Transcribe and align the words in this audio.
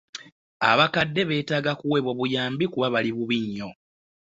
Abakadde 0.71 1.21
beetaga 1.29 1.71
kuweebwa 1.79 2.13
buyambi 2.19 2.65
kuba 2.73 2.87
bali 2.93 3.11
bubi 3.17 3.37
nnyo. 3.45 3.69